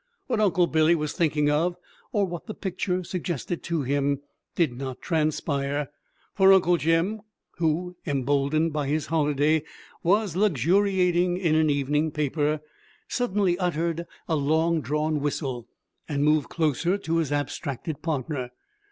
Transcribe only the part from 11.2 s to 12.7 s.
in an evening paper,